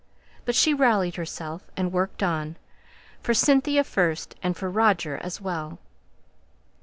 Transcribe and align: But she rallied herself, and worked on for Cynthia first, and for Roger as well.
But 0.45 0.55
she 0.55 0.73
rallied 0.73 1.15
herself, 1.17 1.69
and 1.77 1.93
worked 1.93 2.23
on 2.23 2.57
for 3.21 3.35
Cynthia 3.35 3.83
first, 3.83 4.33
and 4.41 4.57
for 4.57 4.67
Roger 4.67 5.17
as 5.17 5.39
well. 5.39 5.77